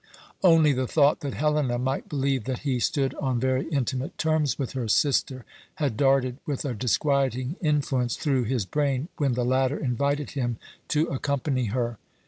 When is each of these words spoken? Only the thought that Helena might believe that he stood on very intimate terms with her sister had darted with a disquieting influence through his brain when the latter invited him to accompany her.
Only 0.43 0.73
the 0.73 0.87
thought 0.87 1.19
that 1.19 1.35
Helena 1.35 1.77
might 1.77 2.09
believe 2.09 2.45
that 2.45 2.61
he 2.65 2.79
stood 2.79 3.13
on 3.21 3.39
very 3.39 3.67
intimate 3.69 4.17
terms 4.17 4.57
with 4.57 4.71
her 4.71 4.87
sister 4.87 5.45
had 5.75 5.95
darted 5.95 6.39
with 6.43 6.65
a 6.65 6.73
disquieting 6.73 7.55
influence 7.61 8.15
through 8.15 8.45
his 8.45 8.65
brain 8.65 9.09
when 9.17 9.33
the 9.35 9.45
latter 9.45 9.77
invited 9.77 10.31
him 10.31 10.57
to 10.87 11.05
accompany 11.09 11.65
her. 11.65 11.99